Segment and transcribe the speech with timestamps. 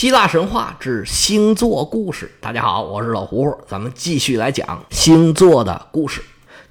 [0.00, 2.32] 希腊神话之星座故事。
[2.40, 6.22] 大家好，我是老胡胡，咱们继续来讲星座的故事。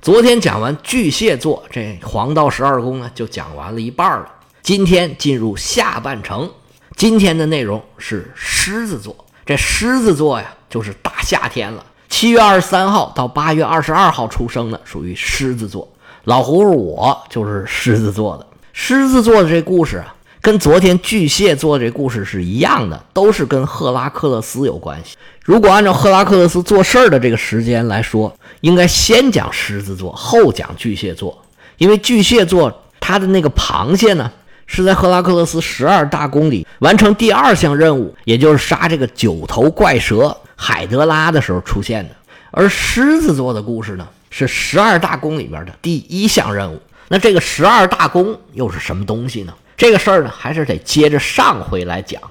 [0.02, 4.28] 昨天讲完巨蟹座，这黄道十二宫呢就讲完了一半了。
[4.64, 6.50] 今天进入下半程，
[6.96, 9.16] 今天的内容是狮子座。
[9.46, 11.86] 这狮子座呀，就是大夏天了。
[12.10, 15.88] 七月二十三号到八月二十二号出生的属于狮子座。
[16.24, 18.48] 老胡胡，我就是狮子座的。
[18.74, 20.16] 狮子座的这故事啊。
[20.42, 25.18] 跟昨天巨蟹座这故事是一样的，都是跟赫拉克勒斯有关系。
[25.44, 31.38] 如果按照赫拉克勒斯做事儿的这个时间来说，应该先讲狮子座，后讲巨蟹座。
[31.78, 34.32] 因为巨蟹座它的那个螃蟹呢，
[34.66, 42.16] 是在赫拉克勒斯十二大宫里完成第二项任务，也就是杀这个九头怪蛇海德拉的时候出现的。
[42.52, 46.82] 而狮子座的故事呢，是十二大宫里边的第一项任务。
[47.10, 49.54] 那这个十二大宫又是什么东西呢？
[49.80, 52.22] 这个事儿呢，还是得接着上回来讲。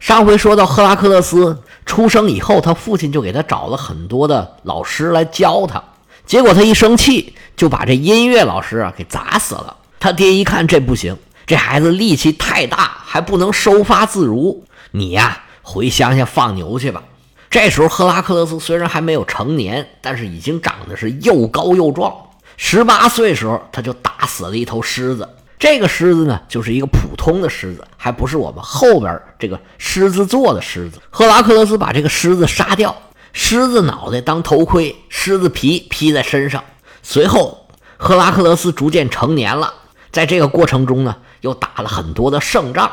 [0.00, 1.56] 上回说到赫拉克勒斯
[1.86, 5.80] 出生以后，他父亲就给他找了很多的老师来教他，
[6.26, 9.76] 结果他一生气就把这音乐老师啊给砸死了。
[10.00, 17.04] 他爹一看这不行，这孩子力气太大，还不能收发自如，你呀回乡下放牛去吧。
[17.48, 22.12] 这时候赫拉克勒斯虽然还没有成年，但是已经长得是又高又壮。
[22.56, 25.28] 十八岁时候，他就打死了一头狮子。
[25.58, 31.00] 这个狮子呢，就是一个普通的狮子，还不是我们后边这个狮子座的狮子。
[31.08, 32.94] 赫拉克勒斯把这个狮子杀掉，
[33.32, 36.62] 狮子脑袋当头盔，狮子皮披在身上。
[37.02, 39.72] 随后，赫拉克勒斯逐渐成年了，
[40.12, 42.90] 在这个过程中呢，又打了很多的胜仗，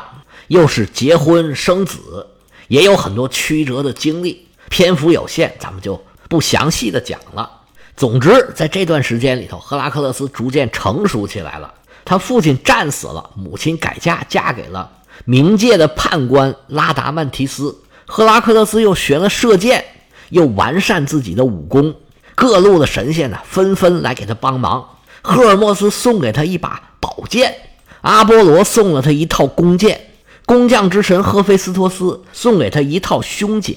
[0.48, 2.26] 又是结婚生子，
[2.68, 4.48] 也有很多曲折的经历。
[4.70, 7.50] 篇幅有限，咱们就不详细的讲了。
[7.94, 11.72] 总之，在这段时间里头，赫拉克勒斯逐渐成熟起来了。
[12.04, 14.90] 他父亲战死了，母亲改嫁，嫁给了
[15.26, 17.78] 冥界的判官拉达曼提斯。
[18.06, 19.84] 赫拉克勒斯又学了射箭，
[20.28, 21.94] 又完善自己的武功。
[22.34, 24.84] 各路的神仙呢，纷纷来给他帮忙。
[25.22, 27.54] 赫尔墨斯送给他一把宝剑，
[28.02, 29.98] 阿波罗送了他一套弓箭，
[30.44, 33.72] 工匠之神赫菲斯托斯送给他一套胸甲，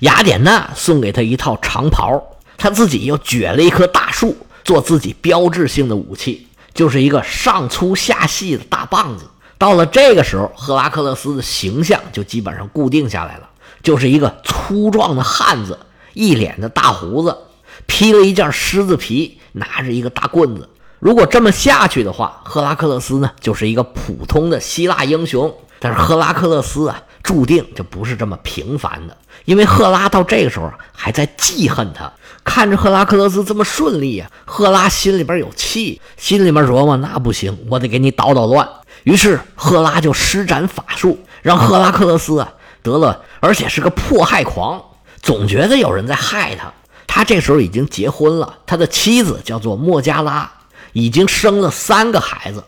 [0.00, 2.22] 雅典娜送给他一套长袍。
[2.58, 6.46] 他自己又掘了一棵大树，做自己标志性的武器。
[6.76, 9.24] 就是一个上粗下细的大棒子。
[9.58, 13.48] 到了这个时候，赫拉克勒斯的形象就基本上固定下来了，
[13.82, 15.78] 就是一个粗壮的汉子，
[16.12, 17.36] 一脸的大胡子，
[17.86, 20.68] 披了一件狮子皮，拿着一个大棍子。
[21.06, 25.54] 如果这么下去的话，赫拉克勒斯呢就是一个普通的希腊英雄。
[25.78, 32.12] 但是赫拉克勒斯啊，注定就不是这么平凡的，因为赫拉到这个时候还在记恨他。
[32.42, 38.68] 看着赫拉克勒斯这么顺利呀，赫拉心里边有气，心里面琢磨：那不行，我得给你捣捣乱。
[39.04, 42.52] 于是赫拉就施展法术，让赫拉克勒斯啊
[42.82, 44.82] 得了，而且是个迫害狂，
[45.22, 46.72] 总觉得有人在害他。
[47.06, 50.50] 他这时候已经结婚了，他的妻子叫做莫加拉，
[50.96, 52.64] 已经生了三个孩子。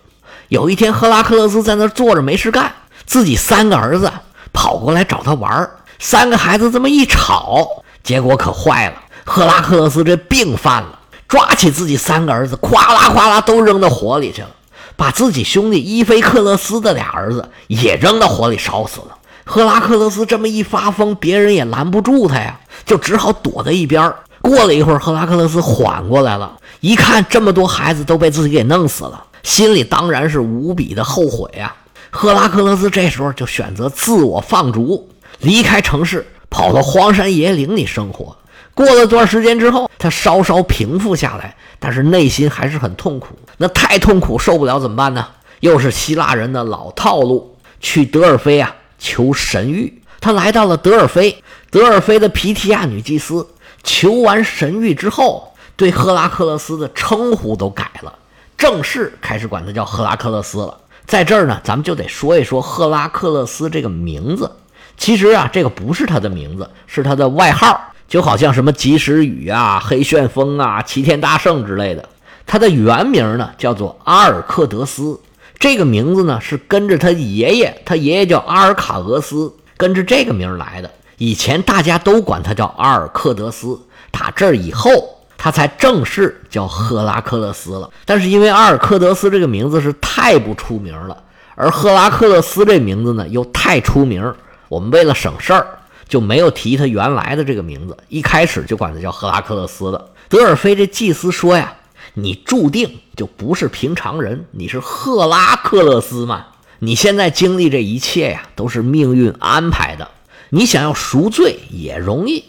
[0.49, 2.71] 有一天，赫拉克勒斯在那坐着没事干，
[3.06, 4.12] 自己三个儿子
[4.53, 7.66] 跑过来找他玩三个孩子这么一吵，
[8.03, 8.97] 结果可坏了。
[9.25, 14.50] 赫拉克勒斯这病犯了，抓起自己三个儿子，哗啦哗啦都扔到火里去了，
[14.95, 19.16] 把自己兄弟伊菲克勒斯的俩儿子也扔到火里烧死了。
[19.47, 24.12] 赫拉克勒斯这么一发疯，别人也拦不住他呀，就只好躲在一边。
[24.43, 31.75] 过了一会儿，赫拉克勒斯缓过来了，一看这么多孩子都被自己给弄死了，心里当然是无比的后悔呀。
[32.11, 35.09] 赫拉克勒斯这时候就选择自我放逐，
[35.41, 38.37] 离开城市，跑到荒山野岭里生活。
[38.75, 43.37] 过了段时间之后，他稍稍平复下来，但是内心还是很痛苦。
[43.56, 45.27] 那太痛苦，受不了怎么办呢？
[45.60, 49.93] 又是希腊人的老套路，去德尔菲啊求神谕。
[50.21, 53.47] 他来到了德尔菲，德尔菲的皮提亚女祭司
[53.83, 55.47] 求完神谕之后，
[55.78, 58.12] 对赫拉克勒斯的称呼都改了，
[58.56, 60.77] 正式开始管他叫赫拉克勒斯了。
[61.06, 64.50] 在这儿呢，咱们就得说一说赫拉克勒斯这个名字。
[64.97, 67.80] 其实啊，这个不是他的名字，是他的外号。
[68.09, 72.09] 就好像什么及时雨啊、黑旋风啊、齐天大圣之类的，
[72.47, 75.21] 他的原名呢叫做阿尔克德斯，
[75.59, 80.91] 这个名字呢是跟着他爷爷，他爷爷叫阿尔卡俄斯，跟着这个名来的。
[81.19, 83.78] 以前大家都管他叫阿尔克德斯，
[84.10, 87.89] 打这儿以后，他才正式叫赫拉克勒斯了。
[88.05, 91.23] 但是因为阿尔克德斯这个名字是太不出名了，
[91.55, 94.35] 而赫拉克勒斯这名字呢又太出名，
[94.69, 95.67] 我们为了省事儿。
[96.09, 100.09] 就没有提他原来的这个名字，一开始就管他叫赫拉克勒斯了。
[100.31, 101.75] 德尔菲这祭司说呀
[102.15, 106.47] ：“你注定就不是平常人，你是赫拉克勒斯嘛？
[106.79, 110.09] 你现在经历这一切呀，都是命运安排的。
[110.49, 112.45] 你想要赎罪也容易，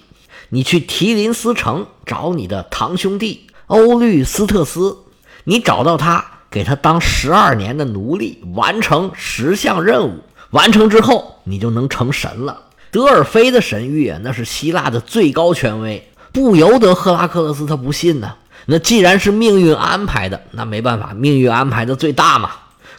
[0.49, 4.97] 你去提林斯城找你的堂兄弟欧律斯特斯，
[5.43, 12.61] 你找到他，给他当十二年的奴隶，完成十项任务，完成之后你就能成神了。
[12.91, 18.33] 德尔菲的神谕啊，那是希腊的最高权威，不由得赫拉克勒斯他不信呢。
[18.65, 22.49] 那既然是命运安排的，那没办法，命运安排的最大嘛。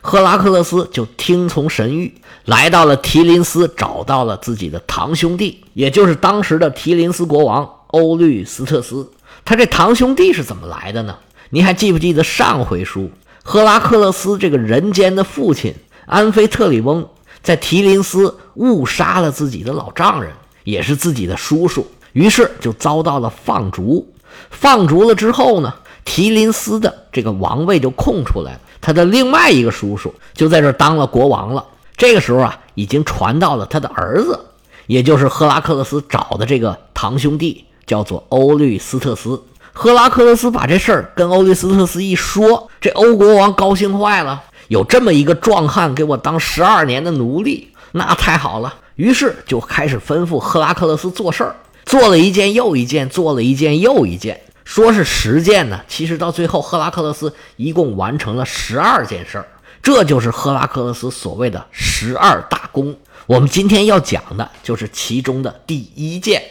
[0.00, 2.11] 赫拉克勒斯就听从神谕，
[2.47, 9.11] 来到了提林斯，找到了自己的堂兄弟，也就是当时的提林斯国王欧律斯特斯。
[9.44, 11.17] 他这堂兄弟是怎么来的呢？
[11.50, 13.11] 您还记不记得上回书，
[13.43, 15.75] 赫拉克勒斯这个人间的父亲
[16.06, 17.06] 安菲特里翁
[17.43, 20.32] 在提林斯误杀了自己的老丈人，
[20.64, 24.14] 也是自己的叔叔，于是就遭到了放逐。
[24.49, 25.75] 放逐了之后呢，
[26.05, 31.65] 提林斯的这个王位就空出来了，他的另外一个叔叔就在这当了国王了。
[31.97, 34.38] 这个时候啊，已经传到了他的儿子，
[34.87, 39.43] 也就是赫拉克勒斯找的这个堂兄弟，叫做欧律斯特斯。
[39.73, 48.75] 赫拉克勒斯把这事儿跟欧律斯特斯一说，这欧国王高兴坏了，有这么一个壮汉给我当十二年的奴隶，那太好了。
[48.97, 51.55] 于是就开始吩咐赫拉克勒斯做事儿。
[51.87, 59.49] 做了一件又一件，做了一件又一件，说是十件呢，其实到最后，赫拉克勒斯一共完成了十二件事儿，
[59.83, 62.97] 这就是赫拉克勒斯所谓的十二大功。
[63.27, 66.43] 我们今天要讲的就是其中的第一件。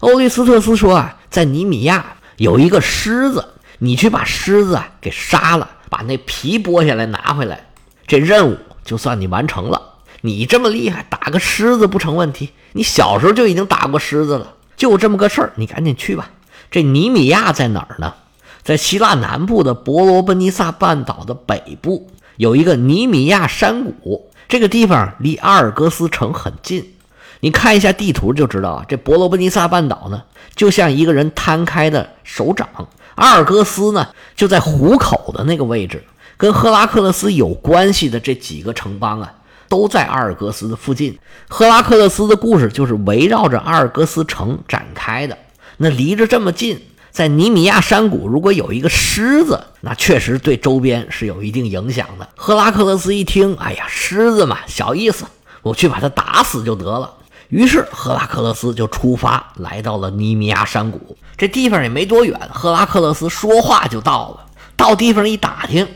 [0.00, 3.44] 欧利斯特斯说啊，在尼米亚有一个狮子，
[3.78, 7.66] 你去把狮子啊给杀了，把那皮剥下来拿回来，
[8.06, 9.82] 这任务就算你完成了。
[10.20, 12.50] 你这么厉害，打个狮子不成问题。
[12.72, 14.54] 你小时候就已经打过狮子了。
[14.76, 16.30] 就这么个事儿，你赶紧去吧。
[16.70, 18.14] 这尼米亚在哪儿呢？
[18.62, 24.30] 在希腊南部的伯罗奔尼撒半岛的北部，有一个尼米亚山谷。
[24.48, 26.94] 这个地方离阿尔戈斯城很近。
[27.40, 28.84] 你看一下地图就知道啊。
[28.88, 30.22] 这伯罗奔尼撒半岛呢，
[30.54, 32.68] 就像一个人摊开的手掌。
[33.14, 36.04] 阿尔戈斯呢，就在湖口的那个位置。
[36.36, 39.34] 跟赫拉克勒斯有关系的这几个城邦啊。
[39.68, 41.18] 都在阿尔戈斯的附近。
[41.46, 45.36] 赫拉克勒斯的故事就是围绕着阿尔戈斯城展开的。
[45.80, 46.80] 那离着这么近，
[47.12, 52.28] 在尼米亚山谷，如果有一个狮子，那确实对周边是有一定影响的。
[52.34, 55.24] 赫拉克勒斯一听，哎呀，狮子嘛，小意思，
[55.62, 57.14] 我去把它打死就得了。
[57.48, 61.16] 于是赫拉克勒斯就出发，来到了尼米亚山谷。
[61.36, 64.46] 这地方也没多远，赫拉克勒斯说话就到了。
[64.76, 65.86] 到地方一打听，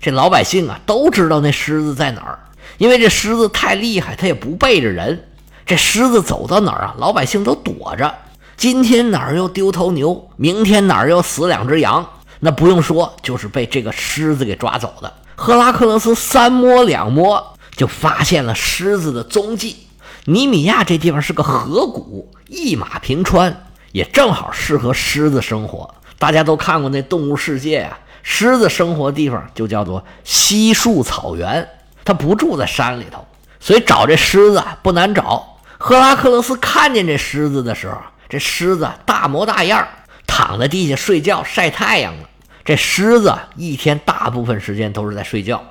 [0.00, 2.38] 这老百姓啊都知道那狮子在哪儿。
[2.78, 5.28] 因为这狮子太厉害，它也不背着人。
[5.66, 8.14] 这狮子走到哪儿啊，老百姓都躲着。
[8.56, 12.06] 今天哪儿又丢头牛，明天哪儿又死两只羊，
[12.40, 15.12] 那不用说，就是被这个狮子给抓走的。
[15.34, 19.88] 赫拉克勒斯三摸两摸，就发现了狮子的踪迹。
[20.26, 25.92] 尼米亚这地方是个河谷，一马平川，也正好适合狮子生活。
[26.18, 31.68] 大家都看过那《动物世界》啊，狮子生活地方就叫做稀树草原。
[32.04, 33.24] 它不住在山里头，
[33.58, 35.56] 所以找这狮子不难找。
[35.78, 37.96] 赫拉克勒斯看见这狮子的时候，
[38.32, 39.86] 这狮子大模大样，
[40.26, 42.30] 躺在地下睡觉晒太阳了。
[42.64, 45.62] 这狮子一天大部分时间都是在睡觉。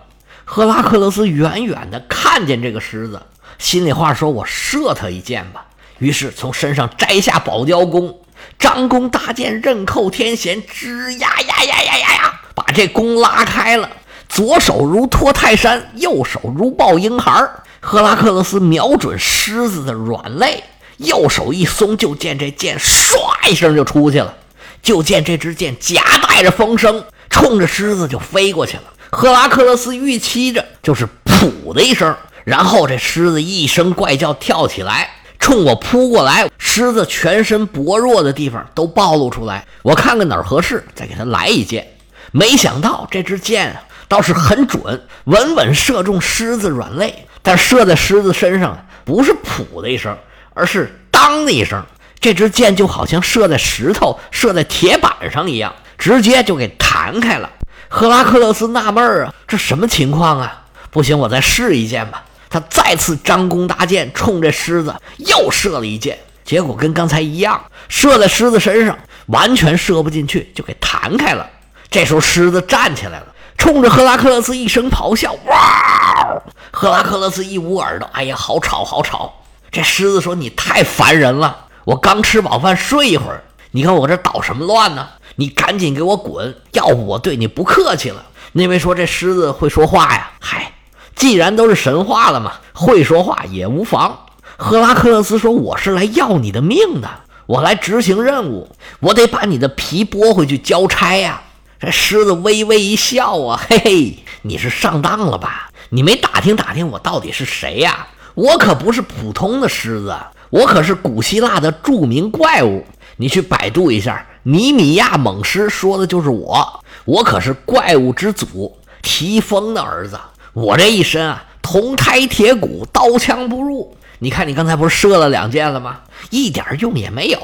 [0.46, 3.20] 赫拉克勒斯远远的看见这个狮子，
[3.58, 5.66] 心里话说：“我射他一箭吧。”
[5.98, 8.20] 于是从身上摘下宝雕弓，
[8.60, 13.90] 张弓搭箭，刃扣天弦，吱呀呀呀呀呀呀，把这弓拉开了。
[14.30, 17.50] 左手如托泰山，右手如抱婴孩。
[17.80, 20.64] 赫拉克勒斯瞄准狮子的软肋，
[21.02, 24.34] 右手一松，就见这箭唰一声就出去了。
[24.82, 28.84] 就见这支箭夹带着风声，冲着狮子就飞过去了。
[29.12, 32.16] 赫拉克勒斯预期着就是“噗”的一声，
[32.46, 36.50] 然后这狮子一声怪叫，跳起来冲我扑过来。
[36.58, 41.86] 狮子全身薄弱的地方都暴露出来，我看看哪儿合适，再给他来一箭。
[42.32, 43.84] 没想到这支箭啊！
[44.08, 50.18] 倒是很准，稳稳射中狮子软肋，但射在狮子身上不是“噗”的一声，
[50.54, 51.84] 而是“当”的一声。
[52.20, 57.50] 这支箭就好像射在石头、射在铁板上一样，直接就给弹开了。
[57.90, 60.64] 赫拉克勒斯纳闷儿啊，这什么情况啊？
[60.92, 62.24] 不行，我再试一箭吧。
[62.50, 71.50] 他再次张弓搭箭，冲这狮子又射了一箭，结果跟刚才一样，射在狮子身上完全射不进去，就给弹开了。
[71.90, 73.26] 这时候狮子站起来了。
[73.58, 76.42] 冲着赫拉克勒斯一声咆哮，哇！
[76.72, 79.41] 赫拉克勒斯一捂耳朵，哎呀，好吵，好吵！
[79.72, 85.08] 这狮子说：“你太烦人了，我刚吃饱饭，睡一会儿，你看我这捣什么乱呢？
[85.38, 90.74] 你赶紧给我滚，要不我对你不客气了。”那位说：“这狮子会说话呀？”嗨，
[91.16, 94.26] 既然都是神话了嘛，会说话也无妨。
[94.58, 97.10] 赫拉克勒斯说：“我是来要你的命的，
[97.46, 101.44] 我来执行任务，我得把你的皮剥回去交差呀。”
[101.80, 105.72] 这狮子微微一笑啊，嘿嘿，你是上当了吧？
[105.90, 108.08] 你没打听打听我到底是谁呀？
[108.34, 110.16] 我可不是普通的狮子，
[110.50, 112.86] 我可是古希腊的著名怪物。
[113.18, 120.20] 你去百度一下，尼米亚猛狮说的就是我，我可是怪物之祖提丰的儿子。
[120.54, 123.96] 我这一身啊，铜胎铁骨，刀枪不入。
[124.20, 126.02] 你看，你刚才不是射了两箭了吗？
[126.30, 127.40] 一点用也没有。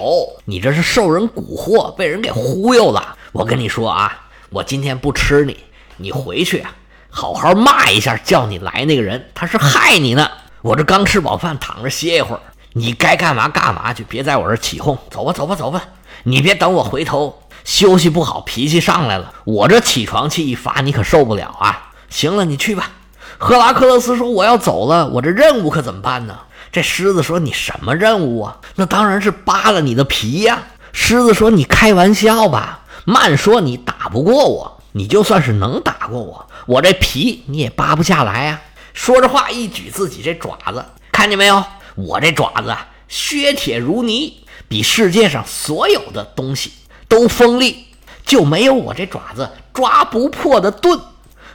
[0.45, 3.15] 你这是受人蛊惑，被人给忽悠了。
[3.31, 4.23] 我跟你说啊。
[4.49, 5.57] 我今天不吃你，
[5.97, 6.73] 你回去啊，
[7.09, 10.29] 好好骂一下叫你来那个人，他是害你呢。
[10.61, 12.41] 我这刚吃饱饭，躺着歇一会儿，
[12.73, 14.97] 你该干嘛干嘛去，别在我这起哄。
[15.09, 15.83] 走吧，走吧，走吧，
[16.23, 21.91] 你别等我回头休息不好，脾气上来了，我这起床气一发，你可受不了啊。
[22.09, 22.91] 行了，你去吧。
[23.37, 26.39] 赫拉克勒斯说：“我要走了，我这任务可怎么办呢？”
[26.71, 28.57] 这狮子说：“你什么任务啊？
[28.75, 38.59] 那当然是扒了你的皮呀。”狮子说：“你开玩笑吧。”慢说，你打不过我，你就算是能打过我，我这皮你也扒不下来呀！
[38.97, 41.63] 说着话，一举自己这爪子，看见没有？
[41.93, 42.75] 我这爪子
[43.07, 46.73] 削铁如泥，比世界上所有的东西
[47.07, 47.85] 都锋利，
[48.25, 50.99] 就没有我这爪子抓不破的盾。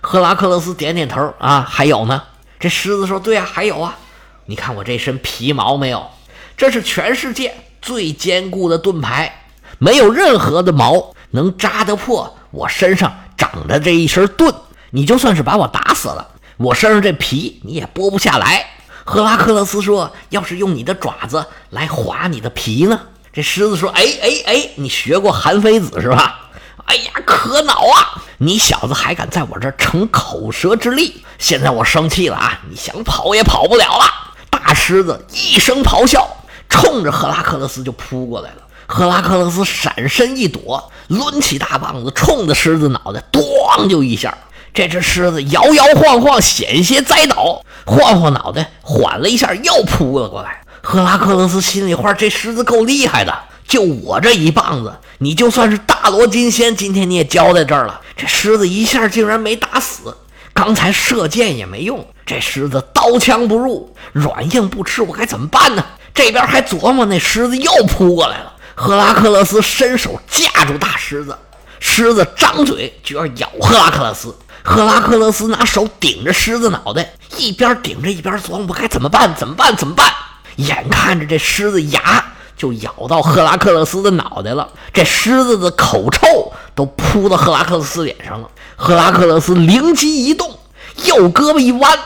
[0.00, 2.22] 赫拉克勒斯点点头啊，还有呢？
[2.60, 3.98] 这狮子说：“对啊，还有啊！
[4.46, 6.08] 你看我这身皮毛没有？
[6.56, 9.46] 这是全世界最坚固的盾牌，
[9.78, 14.54] 没有任何的毛。”能扎得破我身上长的这一身盾，
[14.90, 18.66] 你就算是把我打死了，我身上这皮你也剥不下来。
[19.04, 23.00] 赫拉克勒斯说：“要是用你的爪子来划你的皮呢？”
[23.32, 26.50] 这狮子说：“哎哎哎，你学过韩非子是吧？
[26.84, 28.22] 哎呀，可恼啊！
[28.38, 31.24] 你小子还敢在我这儿逞口舌之力！
[31.38, 32.60] 现在我生气了啊！
[32.68, 34.04] 你想跑也跑不了了。”
[34.50, 36.28] 大狮子一声咆哮，
[36.68, 38.56] 冲着赫拉克勒斯就扑过来了。
[38.86, 44.36] 赫拉克勒斯闪身一躲，抡起大棒子，冲着狮子脑袋咣就一下。
[44.74, 50.62] 这只狮子摇摇晃晃，险些栽倒，晃晃脑袋，缓了一下，又扑了过来。
[50.80, 53.36] 赫拉克勒斯心里话：这狮子够厉害的，
[53.68, 58.00] 就我这一棒子，你就算是大罗金仙，今天你也交在这儿了。
[58.16, 60.16] 这狮子一下竟然没打死，
[60.54, 65.84] 刚才射箭也没用，这狮子刀枪不入，软硬不吃，我该怎么办呢？
[66.14, 68.54] 这边还琢磨，那狮子又扑过来了。
[68.74, 71.36] 赫拉克勒斯伸手架住大狮子，
[71.78, 74.34] 狮子张嘴就要咬赫拉克勒斯。
[74.62, 79.34] 赫拉克勒斯拿手顶着狮子脑袋，一边顶着一边琢磨该怎么办？
[79.34, 79.74] 怎么办？
[79.76, 80.12] 怎么办？
[80.56, 82.24] 眼看着这狮子牙
[82.56, 88.48] 就咬到赫拉克勒斯的脑袋了，这狮子的口臭都扑到赫拉克勒斯脸上了。
[88.76, 90.58] 赫拉克勒斯灵机一动，
[91.06, 91.98] 右胳膊一弯，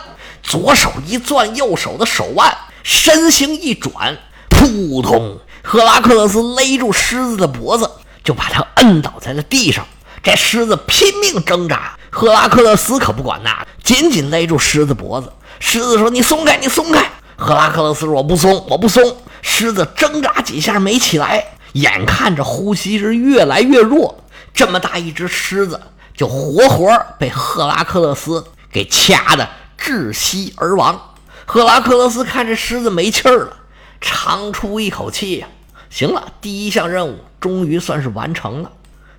[0.42, 4.16] 左手一攥右手的手腕，身形一转，
[4.48, 5.38] 扑通。
[5.62, 7.90] 赫拉克勒斯勒住狮子的脖子，
[8.22, 9.84] 就把他摁倒在了地上。
[10.22, 15.30] 这狮子拼命挣扎，赫拉克勒斯可不管那，紧紧勒住狮子脖子。
[15.60, 21.44] 狮子说：“你松开，你松开。”赫拉克勒斯说：“我不松，我不松。”狮子挣扎几下没起来，
[21.74, 25.78] 眼看着呼吸是越来越弱，这么大一只狮子
[26.16, 28.42] 就活活被赫拉克勒斯
[28.72, 29.46] 给掐的
[29.78, 30.98] 窒息而亡。
[31.44, 33.56] 赫拉克勒斯看这狮子没气儿了，
[34.00, 35.48] 长出一口气呀。
[35.90, 38.72] 行了，第一项任务终于算是完成了。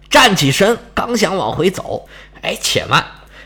[0.10, 2.08] 站起身，刚想往回走，
[2.41, 3.03] 哎，且慢，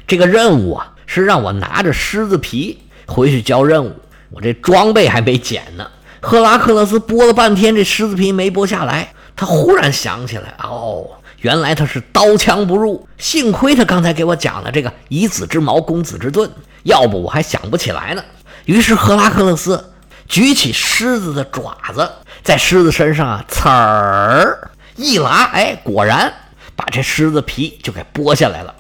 [0.07, 3.95] 这个任务啊是让我拿着狮子皮回去交任务，
[4.29, 5.89] 我这装备还没捡呢。
[6.19, 11.07] 赫拉克勒斯剥了半天，这狮子皮没剥下来，他忽然想起来，哦，
[11.39, 13.07] 原来他是刀枪不入。
[13.17, 16.49] 幸亏他刚才给我讲了这个以子之矛攻子之盾，
[16.83, 18.23] 要不我还想不起来呢。
[18.65, 19.87] 于是赫拉克勒斯。
[20.27, 22.09] 举起狮子的爪子，
[22.41, 26.31] 在狮子身上啊，刺儿一拉，哎，果然
[26.73, 28.73] 把这狮子皮就给剥下来了。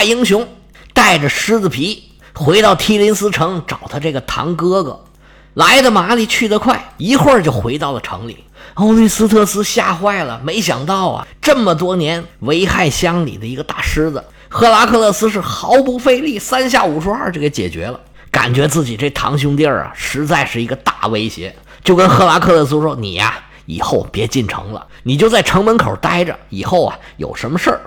[0.00, 0.48] 大英雄
[0.94, 5.04] 带着狮子皮回到提林斯城找他这个堂哥哥，
[5.52, 8.46] 来的麻利，去得快，一会儿就回到了城里。
[8.76, 18.00] 欧律斯特斯吓坏了，没想到啊，这么多年危害乡里的一个大狮子，赫拉克勒斯是毫不费力，三下五除二就给解决了。
[18.30, 21.54] 感觉自己这堂兄弟啊，实在是一个大威胁，
[21.84, 26.34] 就跟赫拉克勒斯说：“你呀，以后别进城了，你就在城门口待着。
[26.48, 27.80] 以后啊，有什么事儿，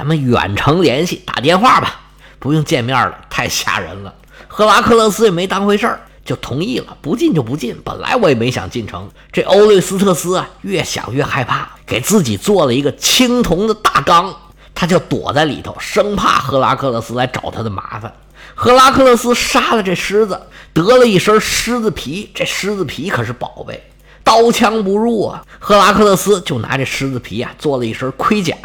[0.00, 2.00] 咱们远程联系，打电话吧，
[2.38, 4.14] 不用见面了，太吓人了。”
[4.48, 7.78] 赫拉克勒斯也没当回事儿，就同意了，不进就不进。
[7.84, 14.34] 本来我也没想进城，这欧律斯特斯啊，越想越害怕，给自己做了一个青铜的大缸，
[14.74, 18.10] 他就躲在里头，生怕赫拉克勒斯来找他的麻烦。
[18.54, 20.40] 赫拉克勒斯杀了这狮子，
[20.72, 22.30] 得了一身狮子皮。
[22.34, 23.84] 这狮子皮可是宝贝，
[24.24, 25.44] 刀枪不入啊！
[25.58, 28.56] 赫拉克勒斯就拿这狮子皮啊做了一身盔甲，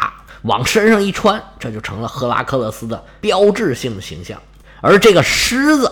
[0.42, 4.40] 往身上一穿，这就成了赫拉克勒斯的标志性的形象。
[4.80, 5.90] 而这个狮子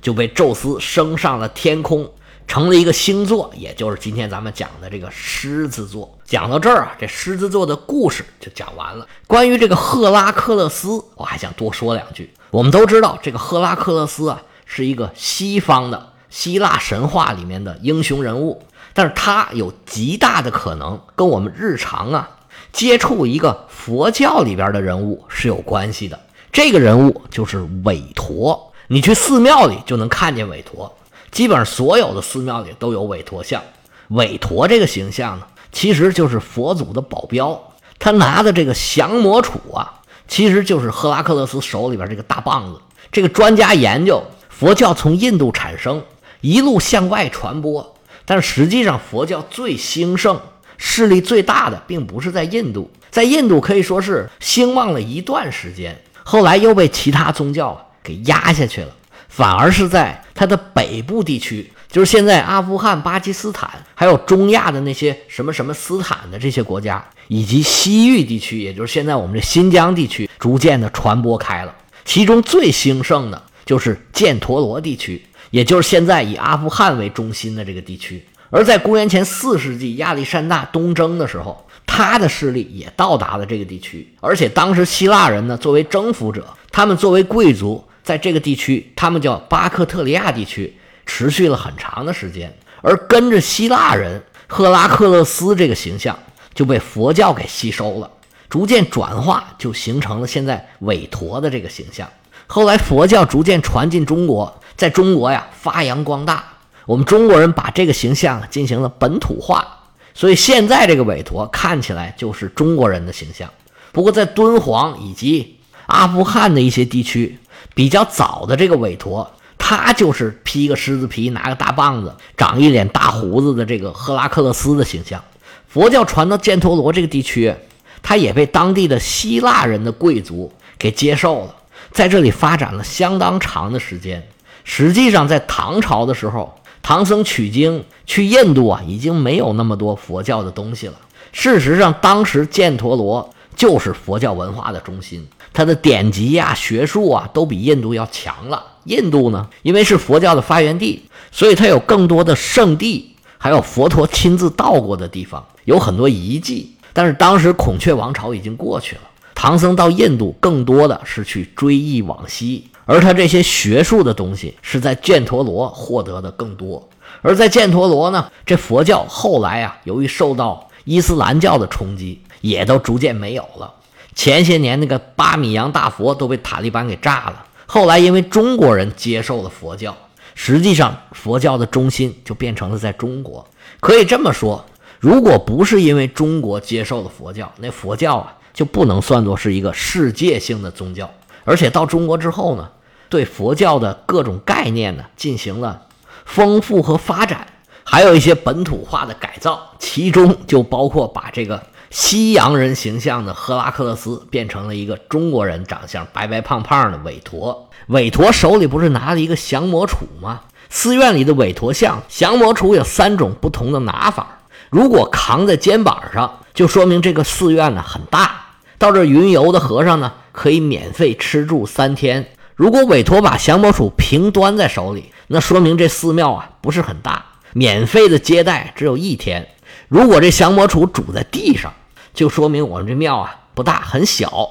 [0.00, 2.10] 就被宙斯升上了天空。
[2.48, 6.16] 成了一个星座，也就是今天咱们讲的这个狮子座。
[6.24, 9.04] 讲到这儿啊，这狮子座的故事就讲完了。
[9.26, 12.32] 关于这个赫拉克勒斯，我还想多说两句。
[12.52, 18.62] 我们都知道，这个赫拉克勒斯啊，是一个西方的希腊神话里面的英雄人物，
[18.94, 22.30] 但是他有极大的可能跟我们日常啊
[22.72, 26.18] 接触一个佛教里边的人物是有关系的。
[26.52, 30.96] 这个人物就是韦陀，你去寺庙里就能看见韦陀。
[31.30, 33.62] 基本上所有的寺庙里都有韦陀像，
[34.08, 37.60] 韦陀这个形象呢，其实就是佛祖的保镖。
[37.98, 42.80] 他拿的这个降魔杵啊，其实就是赫拉克勒斯手里边这个大棒子。
[43.12, 46.02] 这个专家研究佛教从印度产生，
[46.40, 47.94] 一路向外传播，
[48.24, 50.40] 但实际上佛教最兴盛、
[50.78, 58.88] 势力最大的，并不是在印度，在印度可以说是兴旺了一段时间，后来又被其他宗教给压下去了。
[59.28, 71.74] 反而是在它的北部地区，就是现在阿富汗、巴基斯坦，还有中亚的那些什么什么斯坦的这些国家，以及西域地区，也就是现在我们这新疆地区，逐渐的传播开了。
[72.06, 78.24] 其中最兴盛的就是犍陀罗地区，也就是现在以阿富汗为中心的这个地区。
[78.50, 84.14] 而在公元前四世纪，亚历山大东征的时候，他的势力也到达了这个地区。
[84.20, 87.84] 而且当时希腊人呢，作为征服者，他们作为贵族。
[88.02, 92.56] 在这个地区，他们叫巴克特利亚地区，持续了很长的时间。
[92.80, 96.16] 而跟着希腊人赫拉克勒斯这个形象
[96.54, 98.08] 就被佛教给吸收了，
[98.48, 102.08] 逐渐转化，就形成了现在韦陀的这个形象。
[102.46, 106.44] 后来佛教逐渐传进中国，在中国呀发扬光大，
[106.86, 109.66] 我们中国人把这个形象进行了本土化，
[110.14, 113.50] 所以现在这个韦陀看起来就是中国人的形象。
[113.92, 117.38] 不过在敦煌以及阿富汗的一些地区。
[117.74, 125.22] 比较早的这个韦陀，他就是披个狮子皮，拿个大棒子，长一脸大胡子的这个赫拉克勒斯的形象。
[125.68, 127.54] 佛教传到犍陀罗这个地区，
[128.02, 131.54] 他也被当地的希腊人的贵族给接受了，
[131.90, 134.26] 在这里发展了相当长的时间。
[134.64, 136.58] 实际上，在唐朝的时候，
[136.88, 140.94] 唐僧取经去印度啊，已经没有那么多佛教的东西了。
[141.32, 145.26] 事实上，当时犍陀罗就是佛教文化的中心。
[145.52, 148.62] 它的典籍呀、学术啊，都比印度要强了。
[148.84, 156.70] 印度呢，因为是佛教的发源地，所以它有更多的圣地，还有佛陀亲自到过的地方，有很多遗迹。
[156.92, 159.02] 但是当时孔雀王朝已经过去了，
[159.34, 166.88] 唐僧到印度更多的是去追忆往昔，而他这些学术的东西是在犍陀罗获得的更多。
[167.20, 173.74] 而在犍陀罗呢，这佛教后来啊，由于受到伊斯兰教的冲击，也都逐渐没有了。
[174.14, 177.44] 前些年那个巴米扬大佛都被塔利班给炸了。
[177.66, 179.94] 后来因为中国人接受了佛教，
[180.34, 183.46] 实际上佛教的中心就变成了在中国。
[183.80, 184.64] 可以这么说，
[185.00, 191.10] 如果不是因为中国接受了佛教，那佛教啊就不能算作是一个世界性的宗教。
[191.46, 192.68] 而且到中国之后呢，
[193.08, 195.86] 对佛教的各种概念呢进行了
[196.26, 197.46] 丰富和发展，
[197.84, 201.62] 还有一些本土化的改造，其中就包括把这个。
[201.88, 207.70] 西洋人形象的赫拉克勒斯变成了一个中国人长相白白胖胖的韦陀。
[207.86, 210.40] 韦陀手里不是拿了一个降魔杵吗？
[210.68, 214.40] 寺院里的韦陀像降魔杵有三种不同的拿法。
[214.68, 218.46] 如果扛在肩膀上，就说明这个寺院呢很大。
[218.78, 222.26] 到这云游的和尚呢可以免费吃住三天。
[222.54, 229.48] 如果韦陀把降魔杵平端在手里，那说明这寺庙啊不是很大，免费的接待只有一天。
[229.88, 231.72] 如果这降魔杵拄在地上，
[232.12, 234.46] 就说明我们这庙啊不大，很小。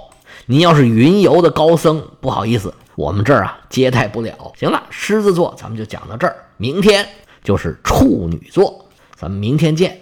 [0.47, 4.53] 您要是云游的高僧，不好意思，我们这儿啊接待不了。
[4.57, 7.07] 行了，狮子座咱们就讲到这儿，明天
[7.43, 9.99] 就是处女座，咱们明天见。